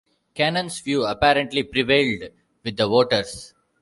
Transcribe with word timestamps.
Cannon's 0.33 0.79
view 0.79 1.03
apparently 1.05 1.61
prevailed 1.61 2.31
with 2.63 2.75
the 2.75 2.87
voters. 2.87 3.53